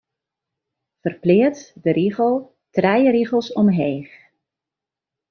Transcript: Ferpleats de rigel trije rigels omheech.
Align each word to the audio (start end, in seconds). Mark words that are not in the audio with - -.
Ferpleats 1.03 1.61
de 1.83 1.91
rigel 1.97 2.33
trije 2.79 3.11
rigels 3.17 3.51
omheech. 3.63 4.13